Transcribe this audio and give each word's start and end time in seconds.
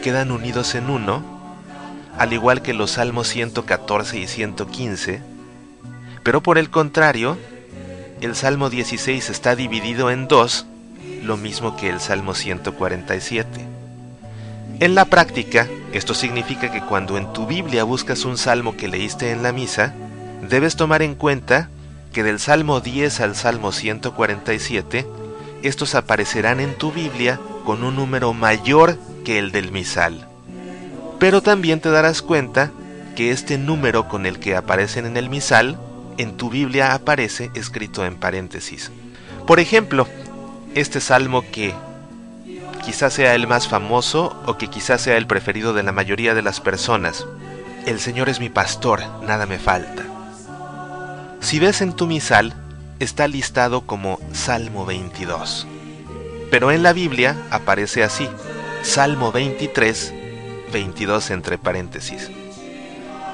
quedan 0.00 0.30
unidos 0.30 0.74
en 0.74 0.90
uno, 0.90 1.22
al 2.18 2.32
igual 2.32 2.62
que 2.62 2.74
los 2.74 2.92
Salmos 2.92 3.28
114 3.28 4.18
y 4.18 4.26
115, 4.26 5.22
pero 6.22 6.42
por 6.42 6.58
el 6.58 6.70
contrario, 6.70 7.38
el 8.20 8.34
Salmo 8.36 8.68
16 8.68 9.30
está 9.30 9.56
dividido 9.56 10.10
en 10.10 10.28
dos, 10.28 10.66
lo 11.22 11.36
mismo 11.36 11.76
que 11.76 11.88
el 11.88 12.00
Salmo 12.00 12.34
147. 12.34 13.48
En 14.80 14.94
la 14.94 15.06
práctica, 15.06 15.68
esto 15.92 16.14
significa 16.14 16.70
que 16.70 16.80
cuando 16.80 17.16
en 17.16 17.32
tu 17.32 17.46
Biblia 17.46 17.84
buscas 17.84 18.24
un 18.24 18.38
salmo 18.38 18.76
que 18.76 18.88
leíste 18.88 19.30
en 19.30 19.42
la 19.42 19.52
misa, 19.52 19.94
debes 20.48 20.76
tomar 20.76 21.02
en 21.02 21.14
cuenta 21.14 21.68
que 22.12 22.22
del 22.22 22.38
Salmo 22.38 22.80
10 22.80 23.20
al 23.20 23.36
Salmo 23.36 23.72
147, 23.72 25.06
estos 25.62 25.94
aparecerán 25.94 26.60
en 26.60 26.74
tu 26.74 26.92
Biblia 26.92 27.38
con 27.64 27.84
un 27.84 27.96
número 27.96 28.32
mayor 28.32 28.98
que 29.24 29.38
el 29.38 29.52
del 29.52 29.72
misal. 29.72 30.26
Pero 31.18 31.42
también 31.42 31.80
te 31.80 31.90
darás 31.90 32.22
cuenta 32.22 32.70
que 33.14 33.30
este 33.30 33.58
número 33.58 34.08
con 34.08 34.26
el 34.26 34.38
que 34.38 34.56
aparecen 34.56 35.06
en 35.06 35.16
el 35.16 35.28
misal, 35.28 35.78
en 36.18 36.36
tu 36.36 36.50
Biblia 36.50 36.94
aparece 36.94 37.50
escrito 37.54 38.04
en 38.04 38.16
paréntesis. 38.16 38.90
Por 39.46 39.60
ejemplo, 39.60 40.06
este 40.74 41.00
salmo 41.00 41.42
que 41.50 41.74
quizás 42.84 43.12
sea 43.12 43.34
el 43.34 43.46
más 43.46 43.68
famoso 43.68 44.40
o 44.46 44.56
que 44.56 44.68
quizás 44.68 45.02
sea 45.02 45.16
el 45.16 45.26
preferido 45.26 45.74
de 45.74 45.82
la 45.82 45.92
mayoría 45.92 46.34
de 46.34 46.42
las 46.42 46.60
personas. 46.60 47.26
El 47.86 48.00
Señor 48.00 48.28
es 48.28 48.40
mi 48.40 48.48
pastor, 48.48 49.02
nada 49.26 49.46
me 49.46 49.58
falta. 49.58 50.04
Si 51.40 51.58
ves 51.58 51.80
en 51.80 51.94
tu 51.94 52.06
misal, 52.06 52.54
está 52.98 53.26
listado 53.28 53.82
como 53.82 54.20
Salmo 54.32 54.84
22. 54.84 55.66
Pero 56.50 56.70
en 56.70 56.82
la 56.82 56.92
Biblia 56.92 57.36
aparece 57.50 58.02
así, 58.02 58.28
Salmo 58.82 59.30
23, 59.30 60.14
22 60.72 61.30
entre 61.30 61.58
paréntesis. 61.58 62.30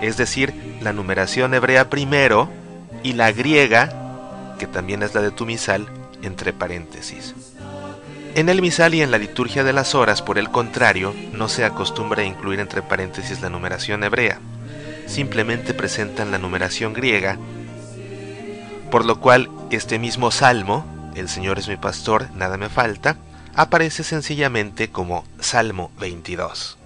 Es 0.00 0.16
decir, 0.16 0.54
la 0.80 0.92
numeración 0.92 1.52
hebrea 1.54 1.90
primero 1.90 2.48
y 3.02 3.12
la 3.12 3.30
griega, 3.30 4.56
que 4.58 4.66
también 4.66 5.02
es 5.02 5.14
la 5.14 5.20
de 5.20 5.30
tu 5.30 5.44
misal, 5.44 5.86
entre 6.22 6.52
paréntesis. 6.52 7.34
En 8.34 8.48
el 8.48 8.62
misal 8.62 8.94
y 8.94 9.02
en 9.02 9.10
la 9.10 9.18
liturgia 9.18 9.64
de 9.64 9.74
las 9.74 9.94
horas, 9.94 10.22
por 10.22 10.38
el 10.38 10.50
contrario, 10.50 11.14
no 11.32 11.48
se 11.48 11.64
acostumbra 11.64 12.22
a 12.22 12.26
incluir 12.26 12.58
entre 12.58 12.82
paréntesis 12.82 13.42
la 13.42 13.50
numeración 13.50 14.02
hebrea. 14.02 14.40
Simplemente 15.06 15.74
presentan 15.74 16.30
la 16.30 16.38
numeración 16.38 16.94
griega, 16.94 17.38
por 18.90 19.04
lo 19.04 19.20
cual 19.20 19.50
este 19.70 19.98
mismo 19.98 20.30
salmo, 20.30 20.86
El 21.14 21.28
Señor 21.28 21.58
es 21.58 21.68
mi 21.68 21.76
pastor, 21.76 22.28
nada 22.34 22.56
me 22.56 22.68
falta, 22.68 23.16
aparece 23.54 24.02
sencillamente 24.04 24.90
como 24.90 25.24
Salmo 25.38 25.90
22. 26.00 26.78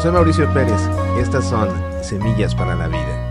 Soy 0.00 0.12
Mauricio 0.12 0.52
Pérez, 0.52 0.80
estas 1.18 1.48
son 1.48 1.68
Semillas 2.02 2.54
para 2.54 2.74
la 2.74 2.88
Vida. 2.88 3.27